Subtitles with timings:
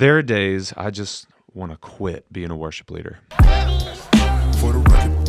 [0.00, 3.18] There are days I just want to quit being a worship leader.
[3.36, 5.28] For the record,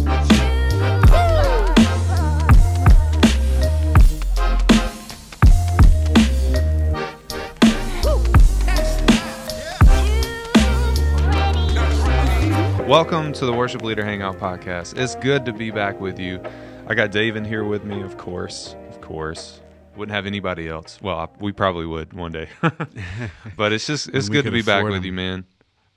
[12.87, 14.97] Welcome to the Worship Leader Hangout podcast.
[14.97, 16.41] It's good to be back with you.
[16.87, 18.77] I got Dave in here with me, of course.
[18.87, 19.59] Of course.
[19.95, 20.99] Wouldn't have anybody else.
[21.01, 22.47] Well, I, we probably would one day.
[23.57, 25.45] but it's just it's good to be back with you, man.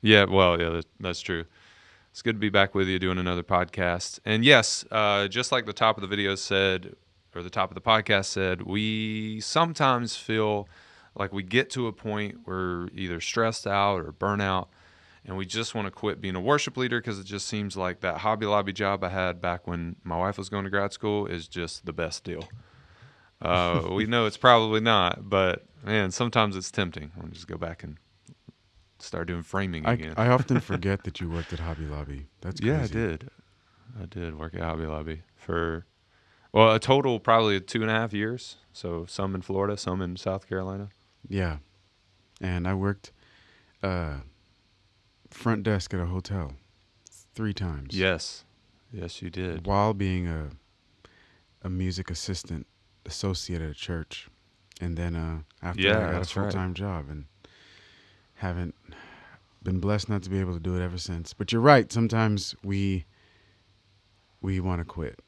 [0.02, 1.44] Yeah, well, yeah, that, that's true.
[2.10, 4.20] It's good to be back with you doing another podcast.
[4.24, 6.94] And yes, uh, just like the top of the video said,
[7.34, 10.68] or the top of the podcast said, we sometimes feel
[11.16, 14.68] like we get to a point where we're either stressed out or burnout,
[15.24, 18.00] and we just want to quit being a worship leader because it just seems like
[18.00, 21.26] that Hobby Lobby job I had back when my wife was going to grad school
[21.26, 22.46] is just the best deal.
[23.44, 27.12] Uh, we know it's probably not, but man, sometimes it's tempting.
[27.20, 27.98] I'll just go back and
[28.98, 30.14] start doing framing I, again.
[30.16, 32.26] I often forget that you worked at Hobby Lobby.
[32.40, 32.74] That's crazy.
[32.74, 33.30] Yeah, I did.
[34.00, 35.86] I did work at Hobby Lobby for
[36.52, 38.56] well, a total probably two and a half years.
[38.72, 40.88] So some in Florida, some in South Carolina.
[41.28, 41.58] Yeah,
[42.40, 43.12] and I worked
[43.82, 44.18] uh,
[45.30, 46.52] front desk at a hotel
[47.34, 47.96] three times.
[47.96, 48.44] Yes,
[48.92, 49.66] yes, you did.
[49.66, 50.50] while being a
[51.62, 52.66] a music assistant
[53.06, 54.28] associate at a church,
[54.80, 57.26] and then uh, after Yeah, that, I got a full time job and
[58.34, 58.74] haven't
[59.62, 61.32] been blessed not to be able to do it ever since.
[61.32, 61.90] But you're right.
[61.90, 63.04] Sometimes we
[64.40, 65.20] we want to quit.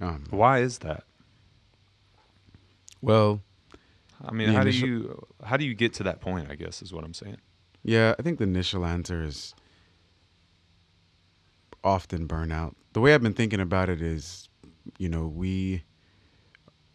[0.00, 1.04] Um, Why is that?
[3.00, 3.42] well,
[4.26, 6.50] I mean, how initial- do you how do you get to that point?
[6.50, 7.36] I guess is what I'm saying.
[7.82, 9.54] Yeah, I think the initial answer is
[11.84, 12.74] often burnout.
[12.94, 14.48] The way I've been thinking about it is,
[14.98, 15.84] you know, we,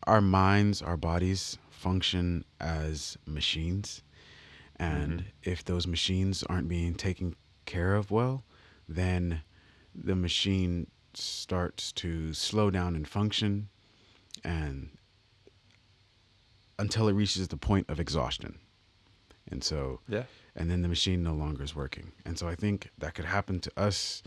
[0.07, 4.01] our minds, our bodies function as machines.
[4.77, 5.49] And mm-hmm.
[5.49, 8.43] if those machines aren't being taken care of well,
[8.87, 9.41] then
[9.93, 13.67] the machine starts to slow down and function
[14.43, 14.89] and
[16.77, 18.57] until it reaches the point of exhaustion.
[19.51, 20.23] And so Yeah.
[20.55, 22.11] and then the machine no longer is working.
[22.25, 24.23] And so I think that could happen to us.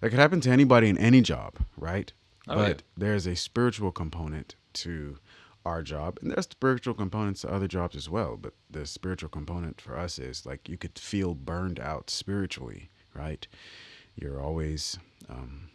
[0.00, 2.12] That could happen to anybody in any job, right?
[2.48, 5.18] Oh, but there's a spiritual component to
[5.64, 8.36] our job, and there's spiritual components to other jobs as well.
[8.36, 13.46] But the spiritual component for us is like you could feel burned out spiritually, right?
[14.14, 14.98] You're always
[15.28, 15.70] um,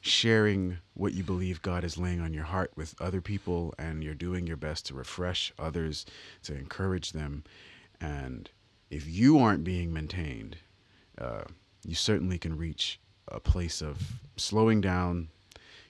[0.00, 4.14] sharing what you believe God is laying on your heart with other people, and you're
[4.14, 6.06] doing your best to refresh others,
[6.44, 7.44] to encourage them.
[8.00, 8.48] And
[8.90, 10.56] if you aren't being maintained,
[11.18, 11.42] uh,
[11.84, 12.98] you certainly can reach
[13.32, 13.98] a place of
[14.36, 15.28] slowing down,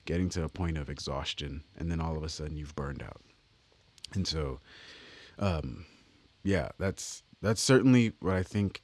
[0.04, 3.20] getting to a point of exhaustion, and then all of a sudden you've burned out.
[4.14, 4.60] And so,
[5.38, 5.84] um,
[6.42, 8.82] yeah, that's that's certainly what I think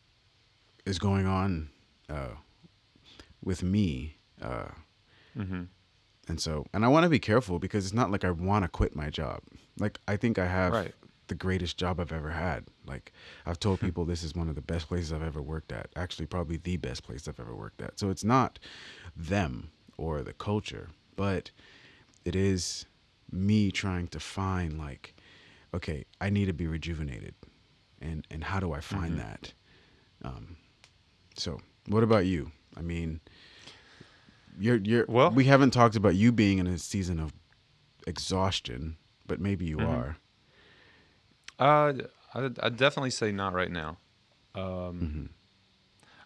[0.86, 1.70] is going on
[2.08, 2.36] uh,
[3.42, 4.16] with me.
[4.40, 4.68] Uh,
[5.36, 5.62] Mm-hmm.
[6.28, 8.68] and so, and I want to be careful because it's not like I want to
[8.68, 9.40] quit my job.
[9.80, 10.94] Like I think I have Right.
[11.28, 12.64] The greatest job I've ever had.
[12.86, 13.12] Like
[13.46, 15.88] I've told people this is one of the best places I've ever worked at.
[15.96, 17.98] Actually, probably the best place I've ever worked at.
[17.98, 18.58] So it's not
[19.16, 21.50] them or the culture, but
[22.24, 22.86] it is
[23.30, 25.14] me trying to find like,
[25.72, 27.34] okay, I need to be rejuvenated,
[28.00, 29.18] and and how do I find Mhm.
[29.18, 29.52] that?
[30.22, 30.56] Um,
[31.36, 32.50] so what about you?
[32.76, 33.20] I mean,
[34.58, 37.32] you're you're Well- we haven't talked about you being in a season of
[38.06, 38.96] exhaustion,
[39.26, 39.88] but maybe you Mhm.
[39.88, 40.16] are.
[41.58, 41.92] Uh,
[42.34, 43.98] I'd, I'd definitely say not right now.
[44.54, 45.28] Um, Mhm.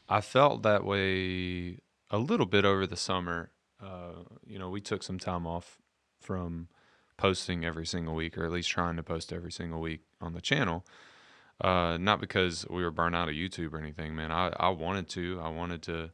[0.09, 1.81] I felt that way
[2.11, 3.51] a little bit over the summer.
[3.81, 5.79] Uh, you know, we took some time off
[6.21, 6.69] from
[7.19, 10.41] posting every single week, or at least trying to post every single week on the
[10.41, 10.87] channel.
[11.61, 14.31] Uh, not because we were burnt out of YouTube or anything, man.
[14.33, 15.41] I, I wanted to.
[15.43, 16.11] I wanted to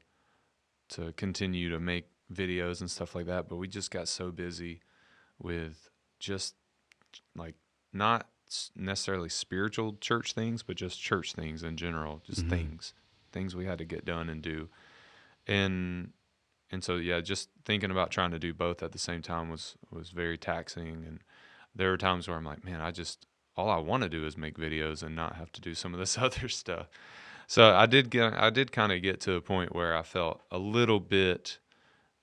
[0.90, 4.80] to continue to make videos and stuff like that, but we just got so busy
[5.38, 5.88] with
[6.18, 6.54] just
[7.36, 7.54] like
[7.92, 8.28] not
[8.76, 12.50] necessarily spiritual church things, but just church things in general, just Mhm.
[12.50, 12.94] things,
[13.32, 14.68] things we had to get done and do.
[15.46, 16.12] And
[16.70, 19.76] and so yeah, just thinking about trying to do both at the same time was
[19.90, 21.04] was very taxing.
[21.06, 21.20] And
[21.74, 23.26] there were times where I'm like, man, I just
[23.56, 26.00] all I want to do is make videos and not have to do some of
[26.00, 26.88] this other stuff.
[27.46, 30.42] So I did get I did kind of get to a point where I felt
[30.50, 31.58] a little bit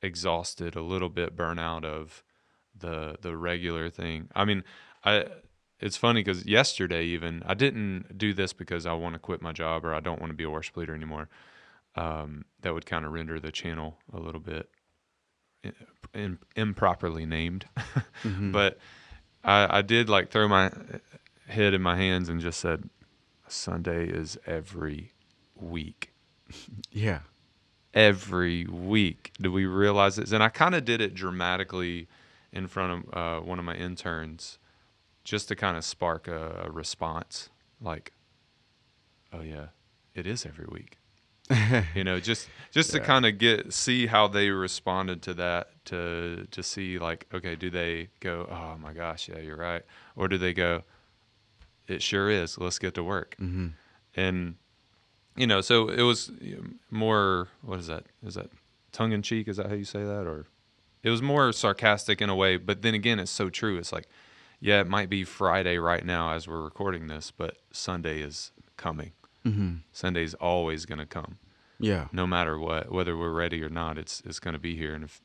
[0.01, 2.23] exhausted, a little bit burnout of
[2.75, 4.29] the the regular thing.
[4.35, 4.63] I mean,
[5.05, 5.27] I
[5.81, 9.51] it's funny because yesterday even I didn't do this because I want to quit my
[9.51, 11.27] job or I don't want to be a worship leader anymore.
[11.95, 14.69] Um, that would kind of render the channel a little bit
[15.65, 15.73] i-
[16.13, 17.65] im- improperly named.
[18.23, 18.51] Mhm.
[18.51, 18.77] But
[19.43, 20.71] I, I did like throw my
[21.47, 22.87] head in my hands and just said,
[23.47, 25.11] Sunday is every
[25.55, 26.11] week.
[26.91, 27.21] Yeah.
[27.93, 29.33] Every week.
[29.41, 30.31] Do we realize this?
[30.31, 32.07] And I kind of did it dramatically
[32.53, 34.59] in front of uh, one of my interns
[35.23, 38.12] just to kind of spark a, a response like,
[39.33, 39.68] oh, yeah,
[40.13, 40.97] it is every week.
[41.95, 46.47] you know just just to kind of get see how they responded to that to
[46.50, 49.81] to see like okay do they go oh my gosh yeah you're right
[50.15, 50.81] or do they go
[51.89, 53.35] it sure is let's get to work.
[53.38, 53.69] Hmm
[54.15, 54.56] and
[55.35, 56.31] you know so it was
[56.89, 58.50] more what is that is that
[58.91, 60.45] tongue in cheek is that how you say that or
[61.03, 64.07] it was more sarcastic in a way but then again it's so true it's like
[64.61, 69.11] yeah it might be friday right now as we're recording this but sunday is coming
[69.43, 71.37] hmm sunday's always going to come
[71.79, 72.07] Yeah.
[72.13, 75.03] no matter what whether we're ready or not it's it's going to be here and
[75.03, 75.21] if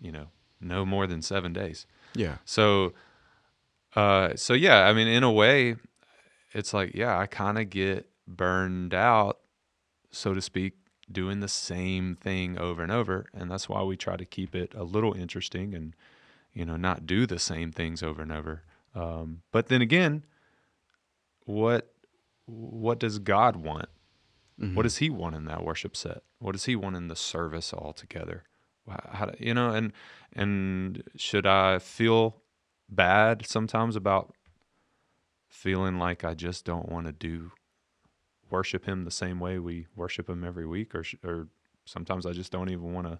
[0.00, 0.26] you know
[0.60, 2.36] no more than 7 days Yeah.
[2.44, 2.92] so
[3.94, 5.76] uh so yeah i mean in a way
[6.52, 9.38] it's like yeah i kind of get burned out
[10.10, 10.74] so to speak
[11.10, 14.72] doing the same thing over and over and that's why we try to keep it
[14.74, 15.94] a little interesting and
[16.52, 18.62] you know not do the same things over and over
[18.94, 20.24] um but then again
[21.44, 21.92] what
[22.46, 23.88] what does god want
[24.60, 24.74] Mhm.
[24.74, 26.22] what does he want in that worship set?
[26.38, 28.44] What does he want in the service altogether?
[28.86, 29.92] How do, you know, and
[30.34, 32.42] and should I feel
[32.88, 34.34] bad sometimes about
[35.48, 37.52] feeling like I just don't want to do
[38.50, 41.48] worship him the same way we worship him every week, or sh- or
[41.86, 43.18] sometimes I just don't even want to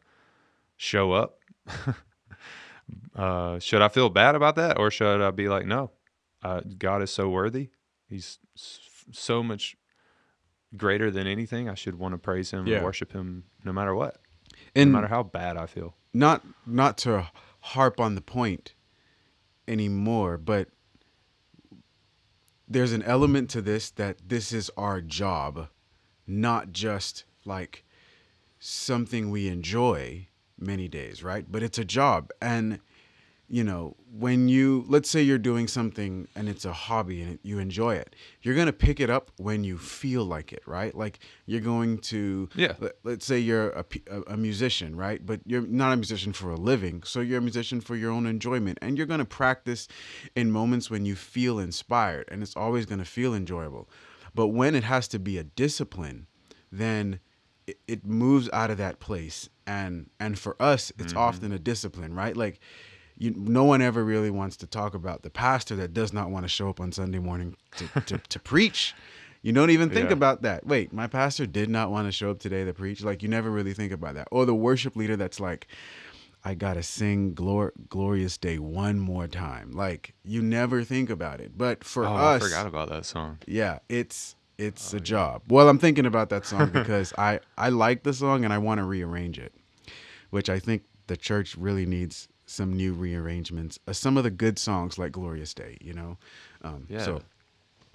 [0.76, 1.38] show up.
[3.17, 5.91] uh, should I feel bad about that, or should I be like, no,
[6.43, 7.71] uh, God is so worthy.
[8.09, 8.39] He's
[9.11, 9.77] so much
[10.77, 11.69] greater than anything.
[11.69, 12.77] I should want to praise him Yeah.
[12.77, 14.21] and worship him no matter what,
[14.75, 15.94] And no matter how bad I feel.
[16.15, 17.31] not not to
[17.61, 18.75] harp on the point
[19.69, 20.69] anymore, but
[22.69, 25.69] there's an element to this that this is our job,
[26.27, 27.85] not just like
[28.59, 30.29] something we enjoy
[30.62, 31.44] many days, right?
[31.50, 32.31] But it's a job.
[32.41, 32.81] And
[33.53, 37.59] you know, when you let's say you're doing something and it's a hobby and you
[37.59, 40.94] enjoy it, you're going to pick it up when you feel like it, right?
[40.94, 42.73] Like you're going to Yeah.
[42.81, 43.85] let, let's say you're a,
[44.29, 45.25] a, musician, right?
[45.25, 47.03] But you're not a musician for a living.
[47.03, 48.79] So you're a musician for your own enjoyment.
[48.81, 49.87] And you're going to practice
[50.35, 52.31] in moments when you feel inspired.
[52.32, 53.87] And it's always going to feel enjoyable.
[54.35, 56.26] But when it has to be a discipline,
[56.70, 57.20] then
[57.67, 59.50] it, it moves out of that place.
[59.72, 61.19] And and for us, it's mm-hmm.
[61.19, 62.36] often a discipline, right?
[62.36, 62.60] Like
[63.16, 66.44] you, no one ever really wants to talk about the pastor that does not want
[66.44, 68.94] to show up on Sunday morning to, to, to preach.
[69.42, 70.14] You don't even think Yeah.
[70.14, 70.66] about that.
[70.66, 73.02] Wait, my pastor did not want to show up today to preach.
[73.02, 74.28] Like you never really think about that.
[74.30, 75.66] Or the worship leader that's like,
[76.44, 79.72] I gotta sing glor- "Glorious Day" one more time.
[79.72, 81.56] Like you never think about it.
[81.56, 83.38] But for oh, I us, forgot about that song.
[83.46, 85.42] yeah, it's it's a oh, job.
[85.48, 88.78] Well, I'm thinking about that song because I I like the song and I want
[88.78, 89.52] to rearrange it,
[90.32, 93.79] which I think the church really needs some new rearrangements.
[93.87, 96.17] Uh, some of the good songs like "Glorious Day," you know.
[96.62, 97.05] Um, Yeah.
[97.05, 97.23] So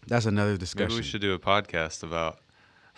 [0.05, 0.89] that's another discussion.
[0.89, 2.39] Maybe we should do a podcast about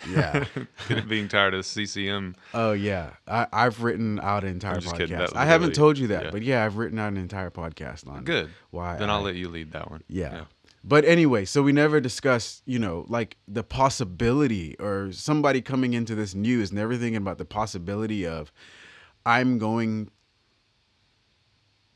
[0.08, 0.44] Yeah.
[1.08, 2.36] being tired of CCM.
[2.52, 4.96] Oh yeah, I, I've written out an entire podcast.
[4.96, 5.16] kidding.
[5.34, 6.30] I haven't told you that, yeah.
[6.30, 8.50] but yeah, I've written out an entire podcast on Good.
[8.70, 8.96] why.
[8.96, 10.02] Then I, I'll let you lead that one.
[10.06, 10.44] Yeah.
[10.82, 16.14] But anyway, so we never discuss, you know, like the possibility or somebody coming into
[16.14, 18.50] this news, never thinking about the possibility of
[19.26, 20.10] I'm going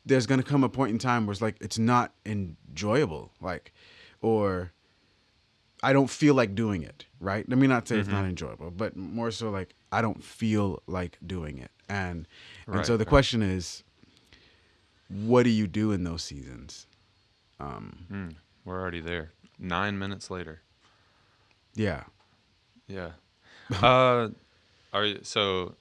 [0.06, 3.72] there's going to come a point in time where it's like it's not enjoyable, like
[4.20, 4.72] or
[5.82, 7.48] I don't feel like doing it, right?
[7.48, 8.16] Let me not say it's Mm-hmm.
[8.16, 11.70] not enjoyable, but more so like I don't feel like doing it.
[11.88, 12.26] And
[12.70, 13.08] and so the right.
[13.08, 13.82] question is
[15.08, 16.86] what do you do in those seasons?
[17.60, 19.32] Um Mm, we're already there.
[19.58, 20.60] Nine minutes later.
[21.74, 22.04] yeah.
[22.86, 23.12] Yeah.
[23.82, 24.28] uh,
[24.92, 25.74] are you, so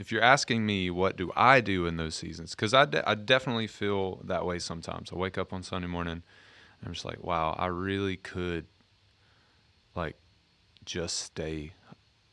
[0.00, 3.14] if you're asking me what do I do in those seasons, because I, de- I
[3.14, 5.12] definitely feel that way sometimes.
[5.12, 6.22] I wake up on Sunday morning, and
[6.86, 8.66] I'm just like, wow, I really could,
[9.94, 10.16] like,
[10.86, 11.74] just stay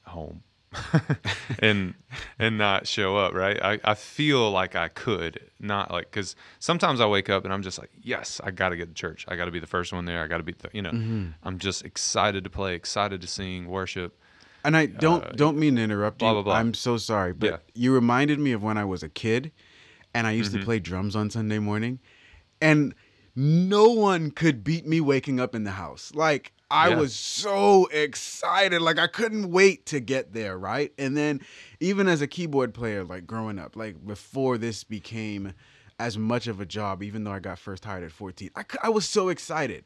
[0.05, 0.43] home
[1.59, 1.93] and
[2.39, 3.33] and not show up.
[3.33, 3.61] Right?
[3.61, 7.63] I I feel like I could not like because sometimes I wake up and I'm
[7.63, 9.25] just like, yes, I got to get to church.
[9.27, 10.23] I got to be the first one there.
[10.23, 11.27] I got to be, the, you know, Mm-hmm.
[11.43, 14.17] I'm just excited to play, excited to sing, worship.
[14.67, 16.33] And I don't Uh, don't mean to interrupt blah, you.
[16.35, 16.55] blah, blah.
[16.55, 17.57] I'm so sorry, but Yeah.
[17.73, 19.53] you reminded me of when I was a kid
[20.13, 20.59] and I used Mm-hmm.
[20.59, 21.99] to play drums on Sunday morning
[22.59, 22.93] and
[23.33, 26.11] no one could beat me waking up in the house.
[26.13, 26.97] Like I Yeah.
[26.97, 28.81] was so excited.
[28.81, 30.91] Like I couldn't wait to get there, right?
[30.97, 31.39] And then
[31.79, 35.53] even as a keyboard player like growing up, like before this became
[35.97, 38.49] as much of a job even though I got first hired at 14.
[38.53, 39.85] I, I was so excited.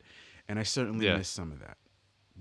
[0.50, 1.18] And I certainly Yeah.
[1.18, 1.78] missed some of that.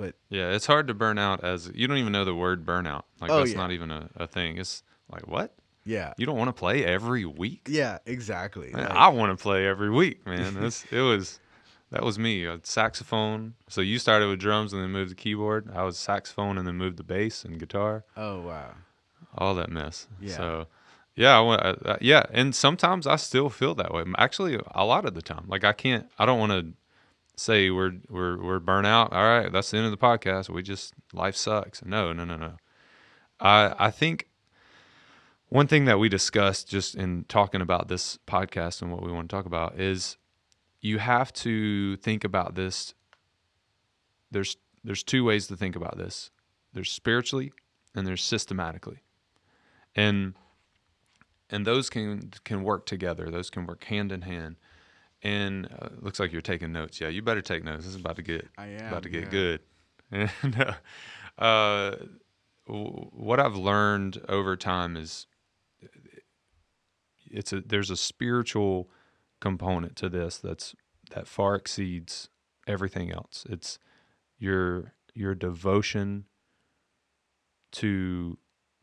[0.01, 3.03] But Yeah, it's hard to burn out as you don't even know the word burnout.
[3.21, 3.57] Like Oh, that's yeah.
[3.59, 4.59] not even a, a thing.
[4.59, 5.55] It's like what?
[5.85, 7.67] yeah, You don't want to play every week?
[7.69, 8.71] yeah, exactly.
[8.73, 10.57] Man, Like, I want to play every week, man.
[10.63, 11.41] It's, it was
[11.91, 12.45] that was me.
[12.45, 13.55] A saxophone.
[13.69, 15.71] So you started with drums and then moved to keyboard.
[15.75, 18.05] I was saxophone and then moved to bass and guitar.
[18.17, 18.75] oh wow,
[19.37, 20.07] All that mess.
[20.21, 20.37] Yeah.
[20.37, 20.67] So
[21.17, 21.63] yeah, I want.
[21.63, 24.05] Uh, yeah, and sometimes I still feel that way.
[24.19, 25.45] Actually, a lot of the time.
[25.49, 26.09] Like I can't.
[26.19, 26.73] I don't want to
[27.41, 29.13] say we're we're we're burnt out.
[29.13, 30.51] All right, that's the end of the podcast.
[30.51, 31.85] We just life sucks.
[31.85, 32.57] No, no, no, no.
[33.41, 34.29] I I think
[35.49, 39.29] one thing that we discussed just in talking about this podcast and what we want
[39.29, 40.17] to talk about is
[40.81, 42.95] you have to think about this.
[44.31, 46.31] There's there's two ways to think about this.
[46.73, 47.53] There's spiritually
[47.95, 48.99] and there's systematically,
[49.97, 50.35] and
[51.49, 53.31] and those can can work together.
[53.31, 54.57] Those can work hand in hand.
[55.23, 57.01] And uh, looks like you're taking notes.
[57.01, 57.85] Yeah, you better take notes.
[57.85, 59.31] This is about to get I about to get yeah.
[59.31, 59.61] good.
[60.13, 60.61] And
[61.39, 61.97] uh, uh,
[62.67, 65.27] w- what I've learned over time is
[67.31, 68.91] it's a there's a spiritual
[69.41, 70.75] component to this that's
[71.11, 72.29] that far exceeds
[72.67, 73.47] everything else.
[73.49, 73.79] It's
[74.39, 76.25] your your devotion
[77.73, 78.39] to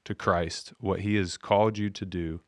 [0.05, 2.39] to Christ, what he has called you to do,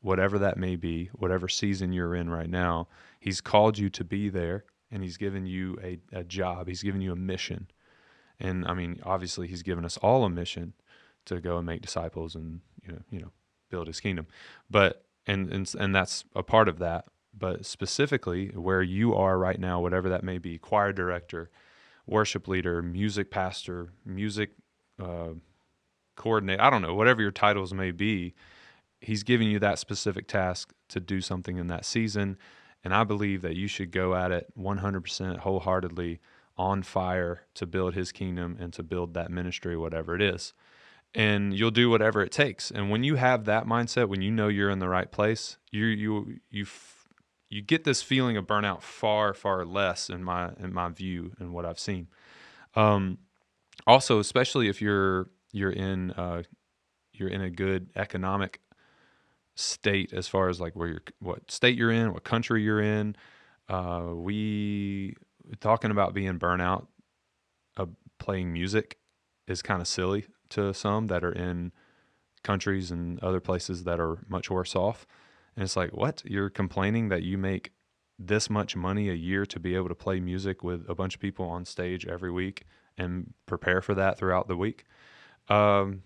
[0.00, 2.88] whatever that may be, whatever season you're in right now,
[3.22, 6.66] he's called you to be there and he's given you a, a job.
[6.66, 7.68] He's given you a mission.
[8.40, 10.72] And I mean, obviously he's given us all a mission
[11.26, 13.30] to go and make disciples and you know, you know,
[13.70, 14.26] build his kingdom.
[14.68, 17.04] But and and and that's a part of that.
[17.32, 21.48] But specifically where you are right now, whatever that may be, choir director,
[22.08, 24.50] worship leader, music pastor, music
[25.00, 25.34] uh,
[26.16, 28.34] coordinate, I don't know, whatever your titles may be,
[29.00, 32.36] he's giving you that specific task to do something in that season.
[32.84, 36.20] And I believe that you should go at it 100% wholeheartedly
[36.56, 40.52] on fire to build his kingdom and to build that ministry, whatever it is.
[41.14, 42.70] And you'll do whatever it takes.
[42.70, 45.84] And when you have that mindset, when you know you're in the right place, you
[45.84, 46.66] you you
[47.50, 51.52] you get this feeling of burnout far far less in my in my view and
[51.52, 52.08] what I've seen.
[52.74, 53.18] Um,
[53.86, 56.44] also, especially if you're you're in uh,
[57.12, 58.60] you're in a good economic
[59.54, 63.16] state as far as like where you're what state you're in, what country you're in.
[63.68, 65.14] Uh, we
[65.60, 66.86] talking about being burnout,
[67.76, 67.86] uh,
[68.18, 68.98] playing music
[69.46, 71.72] is kind of silly to some that are in
[72.42, 75.06] countries and other places that are much worse off.
[75.56, 76.22] And it's like, what?
[76.24, 77.72] You're complaining that you make
[78.18, 81.20] this much money a year to be able to play music with a bunch of
[81.20, 82.64] people on stage every week
[82.96, 84.84] and prepare for that throughout the week.
[85.48, 86.02] Um,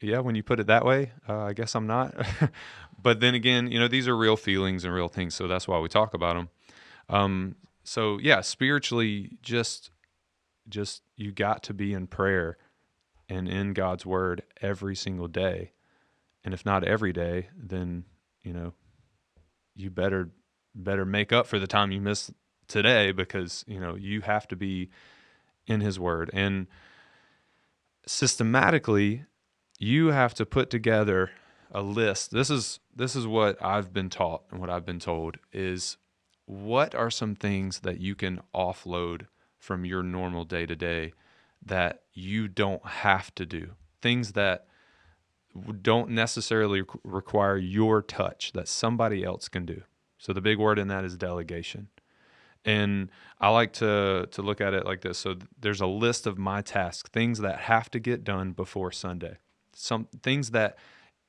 [0.00, 2.14] yeah, when you put it that way, uh, I guess I'm not.
[3.02, 5.78] but then again, you know, these are real feelings and real things, so that's why
[5.78, 6.48] we talk about them.
[7.08, 9.90] Um, so yeah, spiritually, just
[10.68, 12.56] just you got to be in prayer
[13.28, 15.72] and in God's word every single day.
[16.44, 18.04] And if not every day, then
[18.42, 18.72] you know
[19.74, 20.30] you better
[20.74, 22.32] better make up for the time you missed
[22.68, 24.90] today because you know you have to be
[25.66, 26.66] in His word and
[28.06, 29.24] systematically
[29.78, 31.30] you have to put together
[31.72, 35.36] a list this is this is what i've been taught and what i've been told
[35.52, 35.96] is
[36.46, 39.26] what are some things that you can offload
[39.58, 41.12] from your normal day to day
[41.64, 44.66] that you don't have to do things that
[45.82, 49.82] don't necessarily require your touch that somebody else can do
[50.18, 51.88] so the big word in that is delegation
[52.64, 55.18] and I like to to look at it like this.
[55.18, 59.36] So there's a list of my tasks, things that have to get done before Sunday.
[59.74, 60.78] Some things that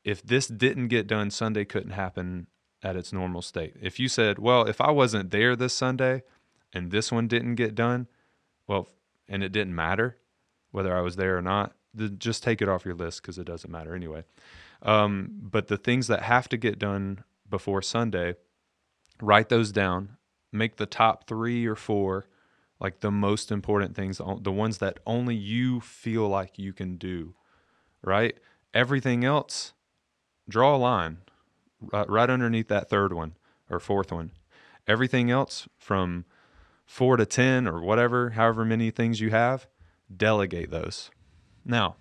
[0.03, 2.47] if this didn't get done, Sunday couldn't happen
[2.83, 3.75] at its normal state.
[3.81, 6.23] If you said, "Well, if I wasn't there this Sunday
[6.73, 8.07] and this one didn't get done,
[8.67, 8.87] well,
[9.27, 10.17] and it didn't matter
[10.71, 13.45] whether I was there or not, then just take it off your list because it
[13.45, 14.23] doesn't matter anyway."
[14.81, 18.35] Um, but the things that have to get done before Sunday,
[19.21, 20.17] write those down
[20.55, 22.27] make the top three or four
[22.79, 26.97] like the most important things the the ones that only you feel like you can
[26.97, 27.35] do
[28.05, 28.37] right
[28.73, 29.73] everything else
[30.47, 31.17] draw a line
[31.81, 33.35] right, right underneath that third one
[33.69, 34.31] or fourth one
[34.87, 36.25] everything else from
[36.85, 39.67] four to ten or whatever however many things you have
[40.15, 41.09] delegate those
[41.63, 41.95] now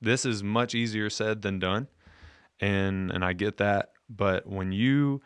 [0.00, 1.86] this is much easier said than done
[2.58, 5.20] and and i get that but when you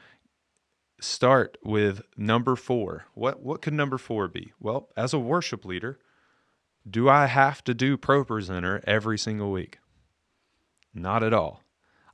[1.05, 3.07] start with number four.
[3.15, 4.53] What what could number four be?
[4.59, 5.99] Well, as a worship leader,
[6.89, 9.79] do I have to do Pro Presenter every single week?
[10.95, 11.63] Not at all.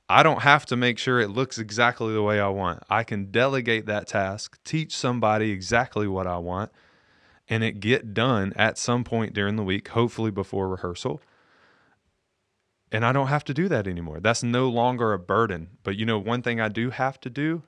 [0.08, 2.82] I don't have to make sure it looks exactly the way I want.
[2.90, 6.72] I can delegate that task, teach somebody exactly what I want,
[7.48, 11.22] and it get done at some point during the week, hopefully before rehearsal.
[12.90, 14.18] And I don't have to do that anymore.
[14.18, 15.68] That's no longer a burden.
[15.84, 17.62] But you know, one thing I do have to do,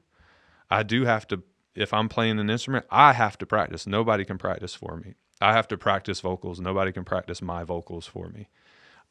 [0.68, 1.44] I do have to,
[1.76, 3.86] if I'm playing an instrument, I have to practice.
[3.86, 5.14] Nobody can practice for me.
[5.40, 6.58] I have to practice vocals.
[6.60, 8.48] Nobody can practice my vocals for me.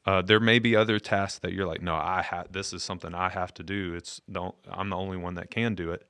[0.05, 2.51] Uh, there may be other tasks that you're like, no, I have.
[2.51, 3.93] This is something I have to do.
[3.93, 4.55] It's don't.
[4.69, 6.07] I'm the only one that can do it.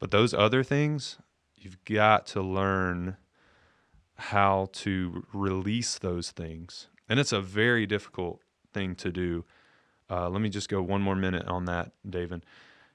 [0.00, 1.18] But those other things,
[1.54, 3.16] you've got to learn
[4.16, 8.40] how to release those things, and it's a very difficult
[8.72, 9.44] thing to do.
[10.10, 12.44] Uh, let me just go one more minute on that, David.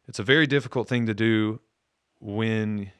[0.07, 1.61] It's a very difficult thing to do
[2.19, 2.91] when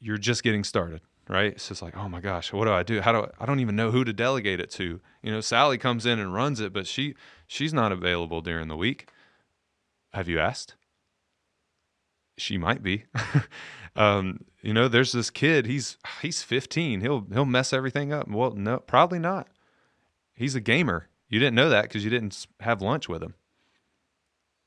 [0.00, 1.52] you're just getting started, right?
[1.52, 3.00] It's just like, oh my gosh, what do I do?
[3.00, 5.00] How do I, I don't even know who to delegate it to.
[5.22, 7.14] You know, Sally comes in and runs it, but she
[7.46, 9.08] she's not available during the week.
[10.12, 10.74] Have you asked?
[12.38, 13.04] She might be.
[13.96, 15.66] um, you know, there's this kid.
[15.66, 17.00] He's he's 15.
[17.00, 18.28] He'll he'll mess everything up.
[18.28, 19.48] Well, no, probably not.
[20.34, 21.08] He's a gamer.
[21.28, 23.34] You didn't know that because you didn't have lunch with him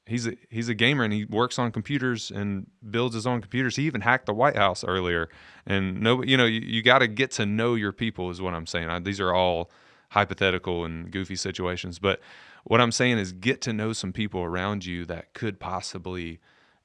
[0.10, 3.75] he's a he's a gamer and he works on computers and builds his own computers.
[3.75, 5.30] He even hacked the White House earlier.
[5.66, 8.54] And no, you know, you, you got to get to know your people is what
[8.54, 8.89] I'm saying.
[8.89, 9.70] I, these are all
[10.10, 12.20] hypothetical and goofy situations, but
[12.63, 16.39] what I'm saying is get to know some people around you that could possibly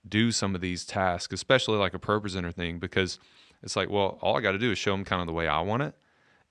[0.07, 3.19] do some of these tasks, especially like a pro presenter thing, because
[3.63, 5.49] it's like, well, all I got to do is show them kind of the way
[5.49, 5.95] I want it,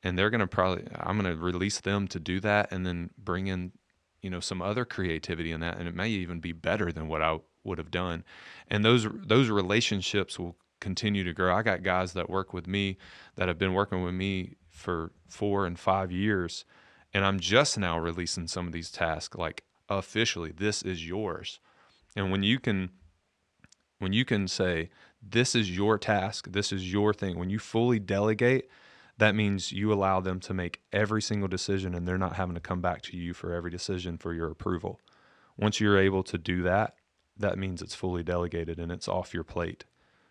[0.04, 3.72] and they're gonna probably I'm gonna release them to do that, and then bring in
[4.24, 7.22] you know some other creativity in that and it may even be better than what
[7.22, 8.24] I would have done.
[8.70, 11.56] And those those relationships will continue to grow.
[11.56, 12.98] I got guys that work with me
[13.36, 16.66] that have been working with me for 4 and 5 years
[17.14, 21.60] and I'm just now releasing some of these tasks like officially this is yours.
[22.16, 22.90] And when you can
[24.00, 24.90] when you can say
[25.22, 28.70] this is your task this is your thing when you fully delegate
[29.18, 32.62] that means you allow them to make every single decision and they're not having to
[32.62, 35.00] come back to you for every decision for your approval.
[35.58, 36.96] Once you're able to do that,
[37.38, 39.86] that means it's fully delegated and it's off your plate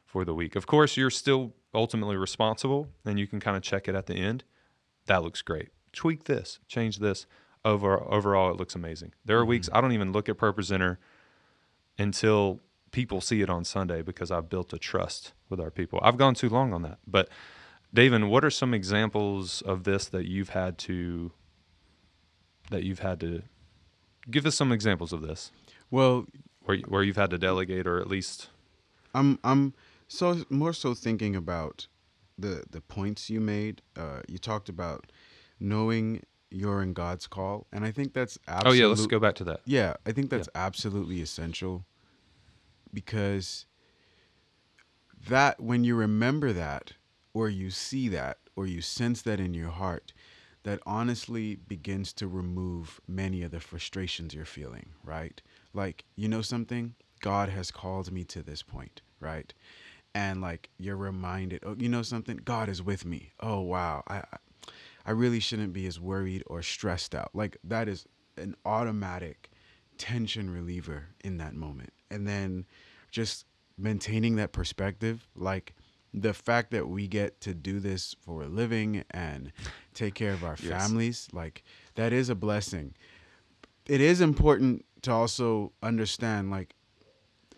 [0.05, 0.57] for the week.
[0.57, 4.14] Of course, you're still ultimately responsible and you can kind of check it at the
[4.14, 4.45] end.
[5.07, 5.68] That looks great.
[5.92, 7.27] Tweak this, change this.
[7.64, 9.14] Over overall it looks amazing.
[9.25, 9.79] There are weeks mm-hmm.
[9.79, 10.99] I don't even look at Pro Presenter
[11.97, 16.01] until people see it on Sunday because I've built a trust with our people.
[16.03, 16.99] I've gone too long on that.
[17.07, 17.29] But
[17.94, 21.33] David, what are some examples of this that you've had to
[22.70, 23.42] that you've had to
[24.31, 25.50] give us some examples of this
[25.90, 26.26] Well,
[26.62, 28.48] where where you've had to delegate or at least
[29.14, 29.74] I'm I'm
[30.09, 31.87] so more so thinking about
[32.38, 33.83] the the points you made.
[33.96, 35.12] Uh, you talked about
[35.61, 39.44] knowing you're in God's call, and I think that's Oh yeah, let's go back to
[39.44, 39.61] that.
[39.64, 41.85] Yeah, I think that's absolutely essential
[42.92, 43.66] because
[45.28, 46.94] that when you remember that
[47.35, 50.12] or you see that or you sense that in your heart,
[50.64, 55.40] that honestly begins to remove many of the frustrations you're feeling, right?
[55.75, 56.95] Like, you know something?
[57.21, 59.53] God has called me to this point, right?
[60.14, 62.38] And like you're reminded, oh, you know something?
[62.45, 63.33] God is with me.
[63.40, 64.03] Oh wow.
[64.09, 64.23] I
[65.07, 67.31] I- really shouldn't be as worried or stressed out.
[67.35, 69.51] Like that is an automatic
[69.99, 71.92] tension reliever in that moment.
[72.11, 72.66] And then
[73.11, 73.47] just
[73.79, 75.75] maintaining that perspective, like
[76.14, 79.53] the fact that we get to do this for a living and
[79.94, 80.68] take care of our Yes.
[80.68, 81.62] families, like
[81.94, 82.94] that is a blessing.
[83.87, 86.75] It is important to also understand like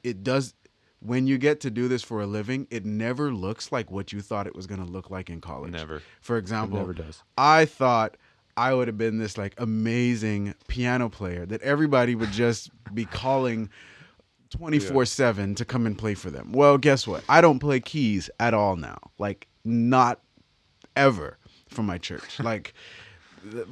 [0.03, 0.55] it does
[1.01, 4.23] when you get to do this for a living, it never looks like what you
[4.23, 5.73] thought it was going to look like in college.
[5.73, 6.01] Never.
[6.23, 7.23] For example, never does.
[7.37, 8.17] I thought
[8.57, 13.69] I would have been this like amazing piano player that everybody would just be calling
[14.51, 16.53] 24/7 to come and play for them.
[16.53, 17.25] Well, guess what?
[17.29, 18.99] I don't play keys at all now.
[19.19, 20.21] Like not
[20.97, 22.39] ever for my church.
[22.41, 22.75] Like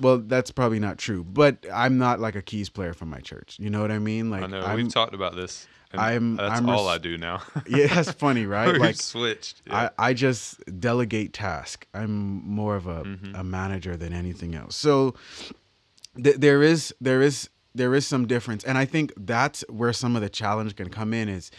[0.03, 3.57] well, that's probably not true, but I'm not like a keys player for my church.
[3.59, 4.31] You know what I mean?
[4.31, 5.67] Like I know I'm, we've talked about this.
[5.95, 7.43] I'm- that's I'm all res- I do now.
[7.67, 8.77] yeah, that's funny, right?
[8.79, 9.63] Like switched.
[9.67, 9.91] Yeah.
[9.99, 11.87] I, I just delegate task.
[11.95, 13.35] I'm more of a, Mm-hmm.
[13.35, 14.77] a manager than anything else.
[14.77, 15.15] So
[16.23, 20.17] th- there is there is there is some difference, and I think that's where some
[20.17, 21.29] of the challenge can come in.
[21.29, 21.51] Is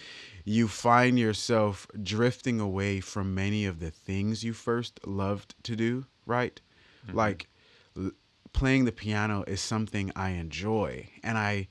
[0.46, 6.06] you find yourself drifting away from many of the things you first loved to do,
[6.26, 6.60] right?
[7.08, 7.18] Mm-hmm.
[7.18, 7.48] Like
[7.98, 8.12] l-
[8.52, 11.68] playing the piano is something I enjoy, and I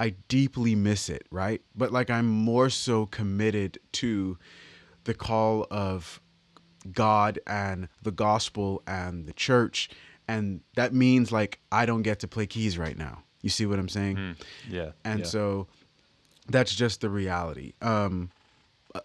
[0.00, 1.62] I deeply miss it, right?
[1.74, 4.38] But like I'm more so committed to
[5.04, 6.20] the call of
[6.90, 9.90] God and the gospel and the church.
[10.26, 13.22] And that means like I don't get to play keys right now.
[13.42, 14.16] You see what I'm saying?
[14.16, 14.36] Mm,
[14.68, 14.90] yeah.
[15.04, 15.26] And yeah.
[15.26, 15.66] so
[16.48, 17.74] that's just the reality.
[17.82, 18.30] Um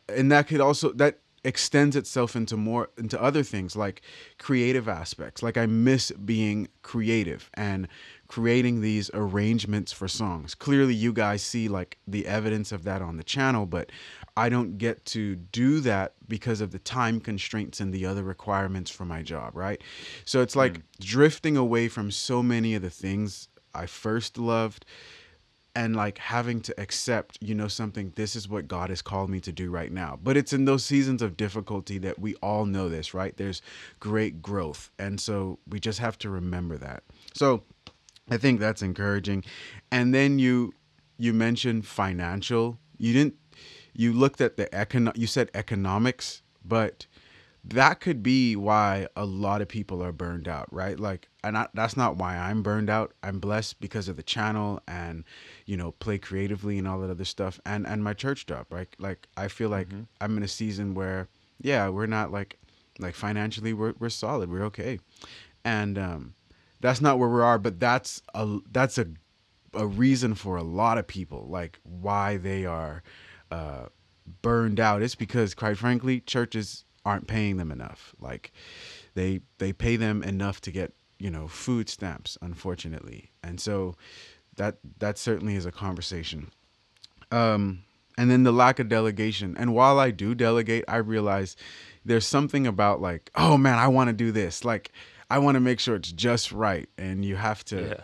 [0.10, 4.02] and that could also that extends itself into more into other things like
[4.38, 7.88] creative aspects like i miss being creative and
[8.28, 13.18] creating these arrangements for songs clearly you guys see like the evidence of that on
[13.18, 13.92] the channel but
[14.36, 18.90] i don't get to do that because of the time constraints and the other requirements
[18.90, 19.82] for my job right
[20.26, 24.86] so it's like drifting away from so many of the things i first loved
[25.78, 29.40] and like having to accept, you know, something, this is what God has called me
[29.42, 30.18] to do right now.
[30.24, 33.38] But it's in those seasons of difficulty that we all know this, right?
[33.38, 33.62] There's
[34.00, 34.90] great growth.
[34.98, 37.04] And so we just have to remember that.
[37.36, 37.62] So
[38.28, 39.44] I think that's encouraging.
[39.92, 40.74] And then you
[41.20, 42.80] you mentioned financial.
[42.98, 43.36] You didn't
[43.94, 47.06] you looked at the econo you said economics, but
[47.64, 51.00] that could be why a lot of people are burned out, right?
[51.00, 53.14] Like, and I, that's not why I'm burned out.
[53.24, 55.26] I'm blessed because of the channel and,
[55.66, 58.88] you know, play creatively and all that other stuff, and and my church job, right?
[59.00, 59.90] Like, I feel like
[60.22, 61.28] I'm in a season where,
[61.62, 62.58] yeah, we're not like,
[63.00, 65.00] like financially, we're we're solid, we're okay,
[65.66, 66.34] and um,
[66.80, 69.08] that's not where we are, but that's a that's a
[69.74, 73.04] a reason for a lot of people, like why they are
[73.52, 73.88] uh,
[74.42, 75.02] burned out.
[75.02, 78.14] It's because, quite frankly, churches aren't paying them enough.
[78.20, 78.52] Like
[79.16, 83.96] they they pay them enough to get you know food stamps, unfortunately, and so
[84.58, 86.52] that that certainly is a conversation.
[87.32, 87.80] Um,
[88.18, 89.56] and then the lack of delegation.
[89.58, 91.56] And while I do delegate, I realize
[92.04, 94.66] there's something about like, oh man, I want to do this.
[94.66, 94.92] Like
[95.30, 98.02] I want to make sure it's just right, and you have to Yeah.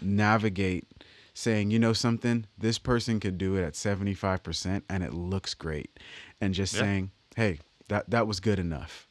[0.00, 0.86] navigate
[1.34, 5.98] saying, you know something, this person could do it at 75% and it looks great.
[6.42, 6.80] And just Yeah.
[6.80, 7.60] saying, hey,
[7.92, 9.08] that that was good enough.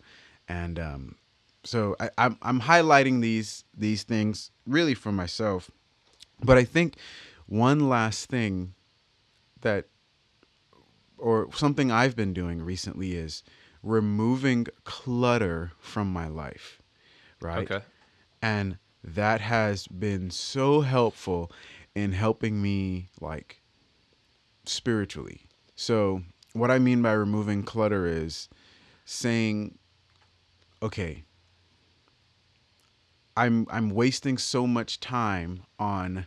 [0.48, 1.16] And um
[1.64, 5.72] so I, I'm I'm highlighting these these things really for myself.
[6.44, 6.96] But I think
[7.46, 8.74] one last thing
[9.62, 9.86] that
[11.18, 13.44] or something I've been doing recently is
[13.84, 16.82] removing clutter from my life.
[17.40, 17.84] Right Okay.
[18.42, 21.52] and that has been so helpful
[21.96, 23.62] in helping me like
[24.66, 25.42] spiritually
[25.76, 26.22] so
[26.54, 28.48] what i mean by removing clutter is
[29.12, 29.78] saying
[30.82, 31.24] okay
[33.36, 36.26] i'm i'm wasting so much time on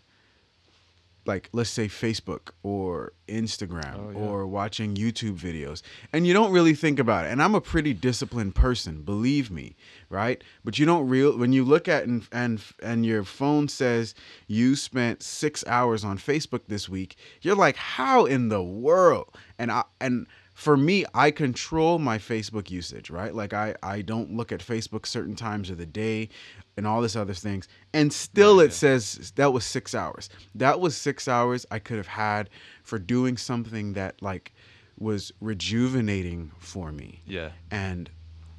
[1.26, 4.18] like let's say Facebook or Instagram Oh, yeah.
[4.18, 5.80] or watching YouTube videos.
[6.12, 7.32] And you don't really think about it.
[7.32, 9.74] And I'm a pretty disciplined person believe me
[10.10, 10.44] right?
[10.66, 14.14] But you don't real when you look at and and and your phone says
[14.48, 19.34] you spent 6 hours on Facebook this week you're like how in the world?
[19.58, 23.34] And I and for me I control my Facebook usage right?
[23.34, 26.28] Like I I don't look at Facebook certain times of the day
[26.76, 27.68] and all this other things.
[27.92, 30.28] And still Right, it says that was six hours.
[30.54, 32.50] That was six hours i could have had
[32.82, 34.52] for doing something that like
[34.98, 37.20] was rejuvenating for me.
[37.26, 37.50] Yeah.
[37.70, 38.08] and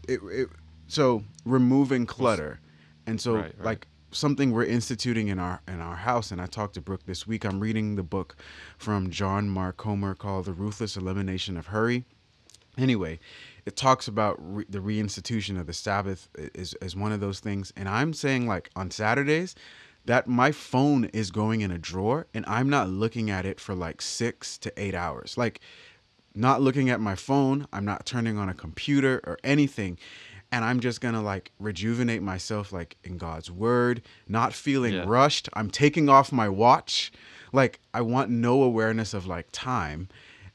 [0.07, 0.49] it, it
[0.87, 2.59] so removing clutter.
[3.07, 3.65] And so Right, right.
[3.65, 7.27] like something we're instituting in our in our house and i talked to brooke this
[7.27, 7.45] week.
[7.45, 8.35] I'm reading the book
[8.77, 12.05] from john mark comer called the ruthless elimination of hurry.
[12.77, 13.19] Anyway
[13.65, 17.73] it talks about re- the reinstitution of the sabbath is, is one of those things.
[17.75, 19.55] And i'm saying like on saturdays
[20.05, 23.75] that my phone is going in a drawer and i'm not looking at it for
[23.75, 25.37] like six to eight hours.
[25.37, 25.61] Like
[26.35, 29.97] not looking at my phone i'm not turning on a computer or anything
[30.55, 35.03] and i'm just gonna like rejuvenate myself like in god's word not feeling Yeah.
[35.05, 35.49] rushed.
[35.53, 37.11] I'm taking off my watch.
[37.51, 40.07] Like i want no awareness of like time.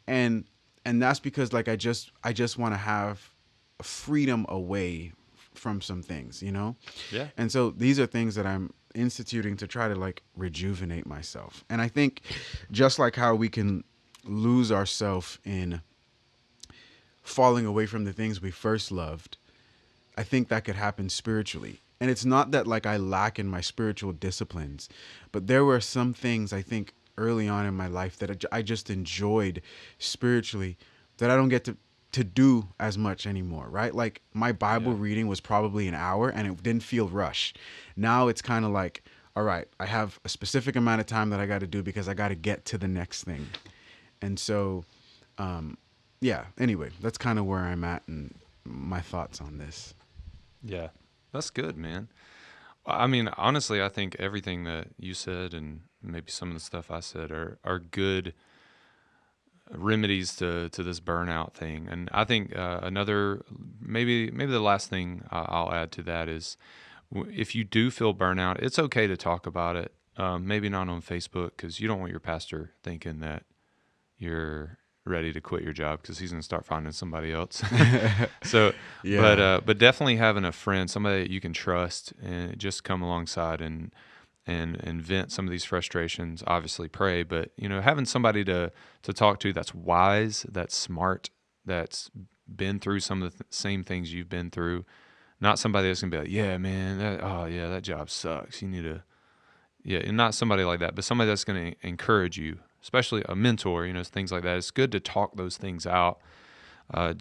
[0.07, 0.45] And
[0.87, 3.17] and that's because like i just i just want to have
[3.83, 5.13] freedom away
[5.55, 6.77] from some things you know?
[7.13, 7.29] Yeah.
[7.37, 11.65] and so these are things that i'm instituting to try to like rejuvenate myself.
[11.71, 12.23] And i think
[12.71, 13.85] just like how we can
[14.25, 15.81] lose ourselves in
[17.23, 19.37] falling away from the things we first loved
[20.21, 21.81] I think that could happen spiritually.
[21.99, 24.87] And it's not that like I lack in my spiritual disciplines,
[25.33, 28.91] but there were some things I think early on in my life that I just
[28.91, 29.63] enjoyed
[29.99, 30.77] spiritually
[31.17, 31.77] that I don't get to
[32.13, 33.95] to do as much anymore, right?
[33.95, 34.99] Like my Bible Yeah.
[35.07, 37.57] reading was probably an hour and it didn't feel rushed.
[37.97, 39.03] Now it's kind of like,
[39.37, 42.09] all right, I have a specific amount of time that I got to do because
[42.09, 43.47] I got to get to the next thing.
[44.21, 44.85] And so
[45.39, 45.79] um
[46.21, 49.95] yeah, anyway, that's kind of where I'm at and my thoughts on this.
[50.63, 50.89] Yeah,
[51.33, 52.09] that's good, man.
[52.87, 56.91] I mean, honestly, I think everything that you said and maybe some of the stuff
[56.91, 58.35] I said are are good
[59.73, 61.89] remedies to to this burnout thing.
[61.89, 63.45] And I think uh, another
[63.81, 66.57] maybe maybe the last thing I'll add to that is
[67.13, 69.93] if you do feel burnout, it's okay to talk about it.
[70.17, 73.45] Um, maybe not on Facebook because you don't want your pastor thinking that
[74.19, 77.63] you're ready to quit your job because he's gonna start finding somebody else.
[78.45, 79.21] so, Yeah.
[79.21, 83.03] but uh, but definitely having a friend, somebody that you can trust, and just come
[83.03, 83.93] alongside and
[84.47, 86.43] and and vent some of these frustrations.
[86.47, 91.31] Obviously, pray, but you know, having somebody to to talk to that's wise, that's smart,
[91.65, 92.11] that's
[92.55, 94.85] been through some of the th- same things you've been through.
[95.41, 98.61] Not somebody that's gonna be like, yeah, man, that, oh yeah, that job sucks.
[98.61, 99.03] You need to,
[99.83, 103.87] yeah, and not somebody like that, but somebody that's gonna encourage you, especially a mentor.
[103.87, 104.57] You know, things like that.
[104.57, 106.21] It's good to talk those things out,
[106.93, 107.15] uh,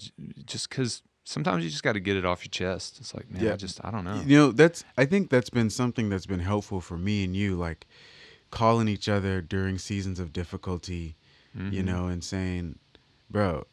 [0.45, 2.97] just because sometimes you just got to get it off your chest.
[2.99, 3.53] It's like, man, Yeah.
[3.53, 4.23] I just, I don't know.
[4.25, 7.55] You know, that's I think that's been something that's been helpful for me and you,
[7.55, 7.85] like
[8.51, 11.15] calling each other during seasons of difficulty,
[11.53, 11.85] you Mhm.
[11.85, 12.79] know, and saying,
[13.29, 13.67] "Bro,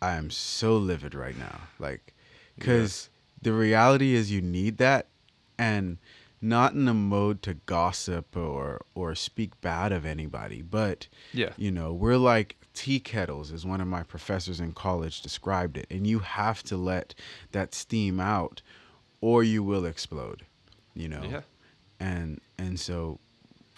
[0.00, 2.14] I am so livid right now." Like
[2.60, 3.08] cuz
[3.42, 5.08] the reality is you need that
[5.58, 5.98] and
[6.40, 11.52] not in a mode to gossip or or speak bad of anybody, but Yeah.
[11.56, 15.86] you know, we're like tea kettles, as one of my professors in college described it.
[15.90, 17.14] And you have to let
[17.52, 18.62] that steam out
[19.20, 20.46] or you will explode,
[20.94, 21.22] you know?
[21.22, 21.40] Yeah.
[21.98, 23.18] And and so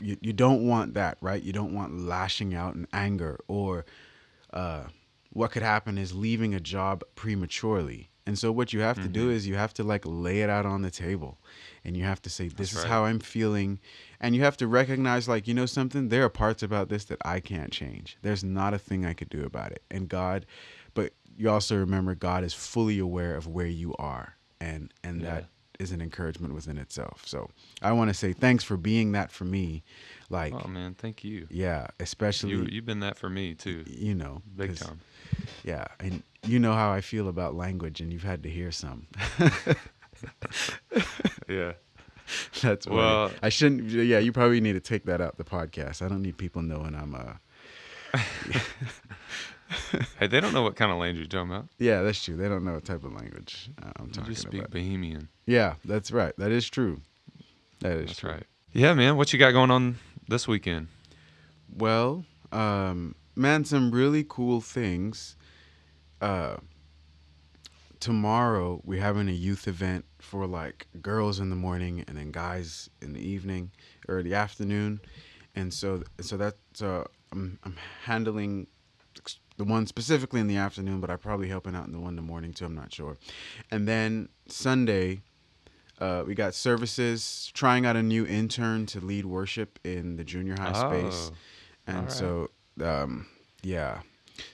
[0.01, 1.43] you, you don't want that, right?
[1.43, 3.85] You don't want lashing out in anger or
[4.53, 4.85] uh,
[5.33, 8.11] what could happen is leaving a job prematurely.
[8.25, 9.33] And so what you have to do mm-hmm.
[9.33, 11.39] is you have to like lay it out on the table
[11.85, 12.89] and you have to say this That's is right.
[12.89, 13.81] how I'm feeling
[14.21, 17.19] and you have to recognize like you know something there are parts about this that
[17.25, 18.17] I can't change.
[18.23, 19.83] There's not a thing I could do about it.
[19.91, 20.47] And God
[20.95, 25.35] but you also remember God is fully aware of where you are and and Yeah.
[25.35, 25.49] that
[25.83, 27.23] is an encouragement within itself.
[27.27, 27.51] So
[27.83, 29.83] I want to say thanks for being that for me.
[30.31, 31.47] Like Oh man, thank you.
[31.51, 35.01] yeah, especially You you've been that for me too, you know big time.
[35.65, 39.07] yeah and you know how i feel about language and you've had to hear some
[41.49, 41.73] Yeah.
[42.63, 46.03] that's why Well- i shouldn't yeah you probably need to take that out the podcast
[46.03, 47.35] i don't need people knowing i'm uh
[50.19, 51.69] Hey, they don't know what kind of language you're talking about.
[51.79, 54.43] yeah that's true they don't know what type of language uh, i'm You talking just
[54.49, 55.29] speak about Bohemian.
[55.47, 57.01] yeah that's right that is true
[57.81, 58.45] that is That's true right.
[58.73, 59.17] Yeah, man.
[59.17, 59.97] What you got going on
[60.29, 60.89] this weekend?
[61.77, 65.37] Well, um, man, some really cool things.
[66.21, 66.57] Uh,
[68.01, 72.89] tomorrow we're having a youth event for like girls in the morning and then guys
[73.01, 73.71] in the evening
[74.09, 75.01] or the afternoon,
[75.55, 78.67] and so so that's uh, I'm I'm handling
[79.65, 82.17] the one specifically in the afternoon, but I'm probably helping out in the one in
[82.17, 82.65] the morning too.
[82.65, 83.17] I'm not sure.
[83.71, 85.21] And then Sunday,
[86.01, 90.57] uh, we got services trying out a new intern to lead worship in the junior
[90.59, 91.31] high space.
[91.33, 91.37] Oh,
[91.87, 92.13] And alright.
[92.13, 92.51] so,
[92.83, 93.27] um,
[93.63, 94.01] yeah.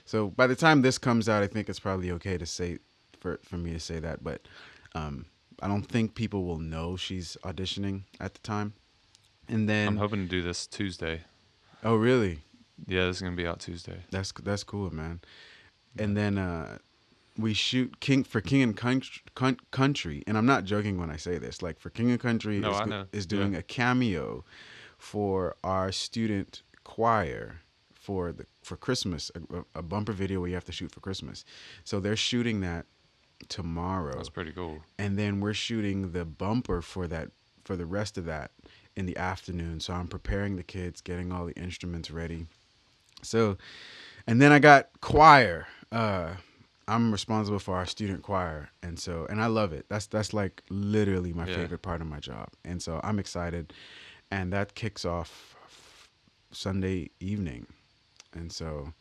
[0.05, 2.77] So by the time this comes out, I think it's probably okay to say
[3.19, 4.41] for for me to say that, but
[4.93, 5.25] um,
[5.61, 8.73] I don't think people will know she's auditioning at the time.
[9.47, 11.21] And then, I'm hoping to do this Tuesday.
[11.83, 12.39] oh really?
[12.87, 13.97] Yeah, this is gonna be out Tuesday.
[14.11, 15.21] That's that's cool, man.
[15.97, 16.77] And then uh,
[17.37, 19.21] we shoot King for King and Country,
[19.71, 21.61] Country, and I'm not joking when I say this.
[21.61, 23.05] Like for King and Country No, is, I go- know.
[23.11, 23.37] is Yeah.
[23.37, 24.43] doing a cameo
[24.97, 27.61] for our student choir
[27.93, 31.43] for the for Christmas, a, a bumper video we have to shoot for Christmas.
[31.83, 32.85] So they're shooting that
[33.47, 34.79] tomorrow That's pretty cool.
[34.97, 37.29] and then we're shooting the bumper for that
[37.63, 38.51] for the rest of that
[38.97, 42.47] in the afternoon so i'm preparing the kids getting all the instruments ready
[43.21, 43.57] so
[44.27, 45.67] and then i got choir.
[45.91, 46.35] Uh
[46.87, 48.69] i'm responsible for our student choir.
[48.81, 49.85] And so and i love it.
[49.89, 51.55] That's that's like literally my Yeah.
[51.55, 52.49] favorite part of my job.
[52.65, 53.73] And so i'm excited.
[54.31, 55.55] And that kicks off
[56.51, 57.67] sunday evening.
[58.33, 58.93] And so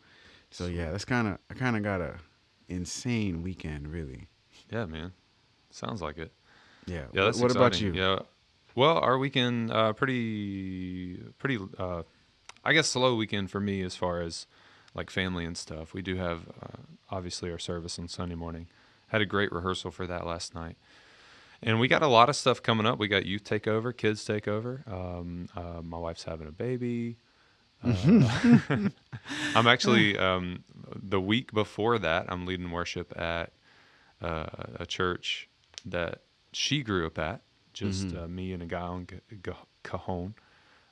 [0.50, 2.16] so yeah that's kind of i kind of got a
[2.68, 4.28] insane weekend really.
[4.70, 5.12] Yeah, man.
[5.70, 6.32] Sounds like it.
[6.86, 7.92] yeah Yeah, that's what about you?
[7.94, 8.18] Yeah.
[8.74, 12.02] Well, our weekend uh, pretty pretty uh,
[12.64, 14.46] I guess slow weekend for me as far as
[14.94, 15.94] like family and stuff.
[15.94, 16.76] We do have uh,
[17.10, 18.66] obviously our service on Sunday morning.
[19.08, 20.76] Had a great rehearsal for that last night.
[21.62, 22.98] And we got a lot of stuff coming up.
[22.98, 24.86] We got youth takeover, kids takeover.
[24.90, 27.16] Um, uh, my wife's having a baby.
[27.82, 27.94] Uh,
[29.54, 32.26] I'm actually um, the week before that.
[32.28, 33.52] I'm leading worship at
[34.22, 35.48] uh, a church
[35.86, 37.40] that she grew up at.
[37.72, 38.24] Just Mm-hmm.
[38.24, 40.34] uh, me and a guy on ca- ca- cajon.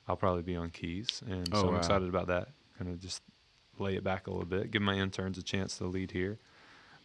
[0.07, 1.79] I'll probably be on keys, and Oh, so I'm wow.
[1.79, 2.49] excited about that.
[2.77, 3.21] Kind of just
[3.79, 6.39] lay it back a little bit, give my interns a chance to lead here.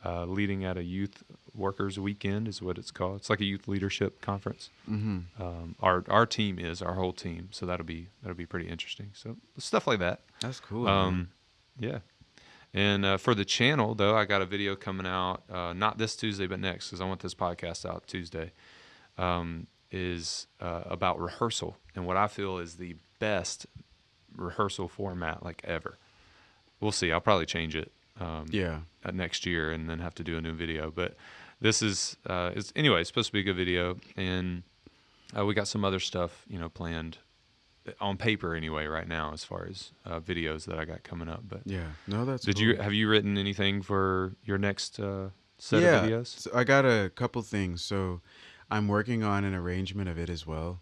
[0.05, 1.23] Uh, leading at a youth
[1.55, 3.17] workers weekend is what it's called.
[3.19, 4.69] It's like a youth leadership conference.
[4.91, 5.41] mm-hmm.
[5.41, 9.11] Um, our our team is our whole team, so that'll be that'll be pretty interesting.
[9.15, 10.23] So stuff like that.
[10.41, 10.89] That's cool.
[10.89, 11.29] Um,
[11.79, 12.01] yeah.
[12.75, 16.17] And uh, for the channel, though, I got a video coming out uh, not this
[16.17, 18.51] Tuesday, but next, because I want this podcast out Tuesday.
[19.19, 23.67] Um, is uh, about rehearsal and what I feel is the best
[24.37, 25.99] rehearsal format like ever.
[26.81, 27.13] we'll see.
[27.13, 27.93] I'll probably change it.
[28.19, 28.81] Um, Yeah.
[29.05, 30.91] uh, next year and then have to do a new video.
[30.91, 31.15] But
[31.61, 33.01] this is uh, it's anyway.
[33.01, 34.63] It's supposed to be a good video, and
[35.37, 37.19] uh, we got some other stuff you know planned
[38.01, 41.43] on paper anyway right now as far as uh, videos that I got coming up.
[41.49, 41.87] But Yeah.
[42.09, 42.45] No, that's.
[42.45, 42.65] did cool.
[42.65, 46.03] you have you written anything for your next uh, set yeah.
[46.03, 46.27] of videos?
[46.39, 47.83] So I got a couple things.
[47.85, 48.21] So
[48.73, 50.81] I'm working on an arrangement of it as well,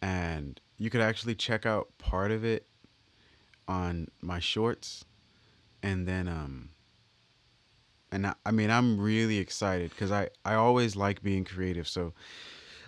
[0.00, 2.68] and you could actually check out part of it
[3.66, 5.04] on my shorts,
[5.82, 6.70] and then um.
[8.12, 11.88] And I, I mean, I'm really excited because I I always like being creative.
[11.88, 12.14] So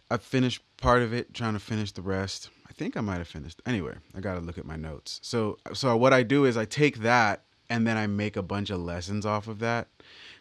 [0.09, 2.51] I finished part of it, trying to finish the rest.
[2.69, 3.61] I think I might have finished.
[3.66, 5.19] Anyway, I got to look at my notes.
[5.25, 8.68] So so what I do is I take that and then I make a bunch
[8.70, 9.88] of lessons off of that.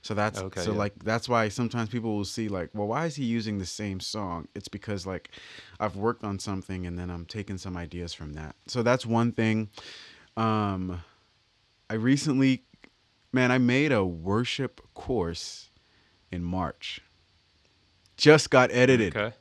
[0.01, 0.77] So that's Okay, so yeah.
[0.77, 3.99] like that's why sometimes people will see like, well, why is he using the same
[3.99, 4.47] song?
[4.55, 5.29] It's because like
[5.79, 8.55] I've worked on something and then I'm taking some ideas from that.
[8.67, 9.69] So that's one thing.
[10.35, 11.01] Um
[11.89, 12.63] I recently
[13.31, 15.69] man, I made a worship course
[16.31, 17.01] in March.
[18.17, 19.15] Just got edited.
[19.15, 19.35] Okay.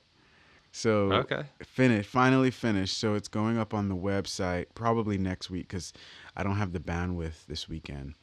[0.78, 1.42] So Okay.
[1.62, 2.98] finished, finally finished.
[2.98, 5.92] So it's going up on the website probably next week because
[6.36, 8.14] I don't have the bandwidth this weekend.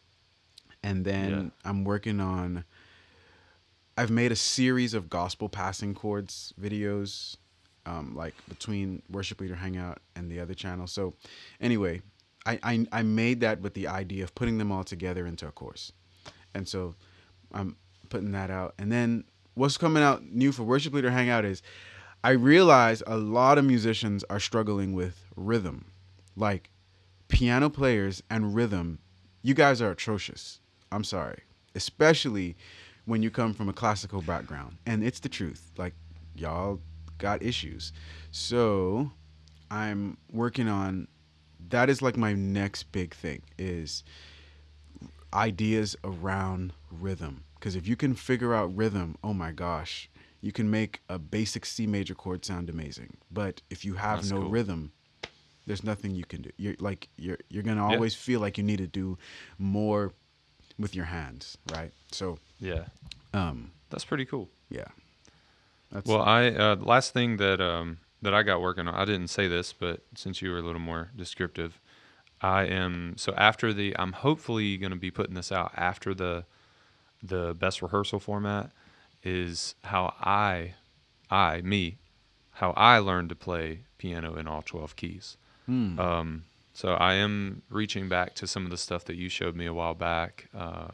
[0.82, 1.30] And then
[1.64, 1.70] Yeah.
[1.70, 2.64] I'm working on.
[3.98, 7.38] I've made a series of gospel passing chords videos,
[7.86, 10.86] um, like between Worship Leader Hangout and the other channel.
[10.88, 11.14] So,
[11.62, 12.02] anyway,
[12.46, 15.52] I, I I made that with the idea of putting them all together into a
[15.52, 15.92] course,
[16.54, 16.96] and so
[17.54, 17.78] I'm
[18.10, 18.76] putting that out.
[18.78, 19.24] And then
[19.56, 21.62] what's coming out new for Worship Leader Hangout is
[22.26, 25.92] I realize a lot of musicians are struggling with rhythm.
[26.36, 26.72] Like
[27.28, 28.98] piano players and rhythm,
[29.44, 30.60] you guys are atrocious.
[30.92, 31.44] I'm sorry.
[31.76, 32.58] Especially
[33.06, 34.78] when you come from a classical background.
[34.88, 35.72] And it's the truth.
[35.78, 35.94] Like
[36.36, 36.80] y'all
[37.20, 37.94] got issues.
[38.32, 39.12] So
[39.70, 41.08] I'm working on
[41.70, 44.04] that is like my next big thing is
[45.32, 50.10] ideas around rhythm because if you can figure out rhythm oh my gosh
[50.46, 54.30] you can make a basic c major chord sound amazing but if you have That's
[54.32, 54.50] no cool.
[54.50, 54.92] rhythm
[55.66, 57.96] there's nothing you can do you're like you're you're gonna Yeah.
[57.96, 59.18] always feel like you need to do
[59.58, 60.14] more
[60.78, 62.86] with your hands right so Yeah.
[63.34, 64.50] um That's pretty cool.
[64.70, 64.90] yeah
[65.92, 68.96] that's Well, I uh, last thing that um, that I got working on.
[68.96, 71.80] I didn't say this, but since you were a little more descriptive,
[72.42, 73.96] I am so after the.
[73.98, 76.44] I'm hopefully going to be putting this out after the
[77.24, 78.72] the best rehearsal format
[79.26, 80.76] is how I,
[81.30, 81.98] I me,
[82.52, 85.38] how I learned to play piano in all twelve keys.
[85.66, 86.00] Hmm.
[86.00, 89.66] Um, so I am reaching back to some of the stuff that you showed me
[89.66, 90.90] a while back, uh,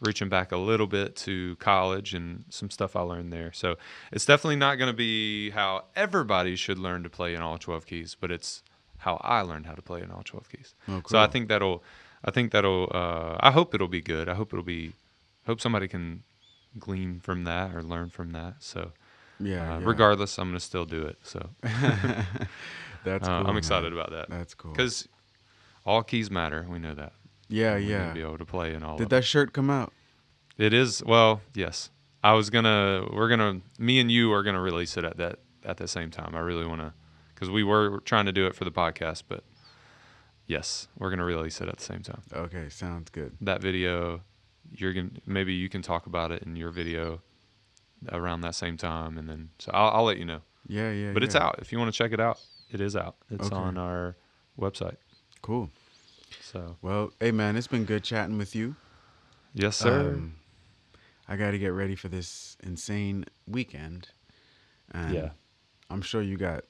[0.00, 3.52] reaching back a little bit to college and some stuff I learned there.
[3.52, 3.76] So
[4.12, 7.84] it's definitely not going to be how everybody should learn to play in all 12
[7.84, 8.62] keys, but it's
[8.98, 10.74] how I learned how to play in all 12 keys.
[10.88, 11.82] Oh, So I think that'll,
[12.24, 14.28] I think that'll, uh, I hope it'll be good.
[14.28, 14.92] I hope it'll be,
[15.46, 16.22] hope somebody can
[16.78, 18.56] glean from that or learn from that.
[18.60, 18.92] So
[19.40, 19.86] yeah, uh, yeah.
[19.86, 21.18] regardless, I'm going to still do it.
[21.22, 24.00] So that's uh, cool, I'm excited man.
[24.00, 25.08] about that that's cool because
[25.86, 26.66] all keys matter.
[26.68, 27.12] We know that.
[27.48, 28.96] yeah We yeah Be able to play in all.
[28.96, 29.92] did of that shirt come out
[30.56, 31.90] It is well, yes.
[32.22, 33.06] I was gonna.
[33.12, 33.60] We're gonna.
[33.78, 36.34] Me and you are gonna release it at that at the same time.
[36.34, 36.92] I really want to,
[37.32, 39.44] because we were trying to do it for the podcast, but
[40.46, 42.22] yes, we're gonna release it at the same time.
[42.34, 44.22] okay sounds good That video,
[44.72, 47.20] you're gonna maybe you can talk about it in your video
[48.12, 50.40] around that same time, and then so I'll, I'll let you know.
[50.66, 52.38] yeah yeah But it's out if you want to check it out.
[52.70, 53.16] It is out.
[53.30, 53.56] It's Okay.
[53.56, 54.16] on our
[54.60, 54.96] website.
[55.42, 55.70] cool
[56.42, 58.76] So well hey man it's been good chatting with you
[59.54, 60.10] yes, sir.
[60.12, 60.34] Um,
[61.28, 64.08] I got to get ready for this insane weekend.
[64.92, 65.30] And Yeah.
[65.90, 66.64] I'm sure you got.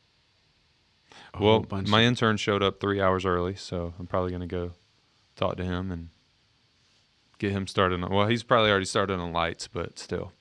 [1.35, 4.31] A well, whole bunch my of- intern showed up three hours early, so I'm probably
[4.33, 4.73] gonna go
[5.37, 6.09] talk to him and
[7.39, 8.03] get him started.
[8.03, 10.33] On, well, he's probably already started on lights, but still,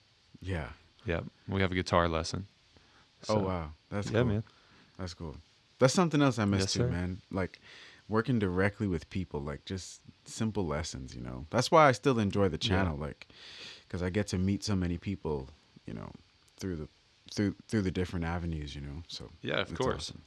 [0.41, 0.69] yeah.
[1.05, 2.47] yeah, we have a guitar lesson.
[3.29, 4.25] oh wow, that's yeah, cool.
[4.25, 4.43] man.
[4.97, 5.35] That's cool.
[5.79, 6.87] That's something else I miss Yes, too, sir.
[6.87, 7.21] man.
[7.31, 7.59] Like
[8.09, 11.15] working directly with people, like just simple lessons.
[11.15, 12.69] You know, that's why I still enjoy the Yeah.
[12.69, 13.27] channel, like
[13.87, 15.49] because I get to meet so many people.
[15.85, 16.11] You know,
[16.59, 16.87] through the
[17.33, 18.75] through through the different avenues.
[18.75, 19.95] You know, so Yeah, of course.
[20.11, 20.21] awesome.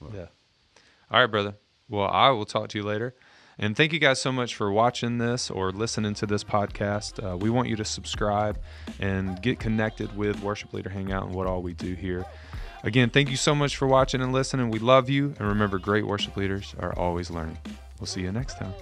[0.00, 0.26] Well- Yeah.
[1.10, 1.54] All right, brother.
[1.88, 3.14] Well, I will talk to you later.
[3.58, 7.24] And thank you guys so much for watching this or listening to this podcast.
[7.24, 8.58] Uh, we want you to subscribe
[9.00, 12.26] and get connected with Worship Leader Hangout and what all we do here.
[12.82, 14.70] Again, thank you so much for watching and listening.
[14.70, 15.34] We love you.
[15.38, 17.58] And remember, great worship leaders are always learning.
[17.98, 18.74] We'll see you next time.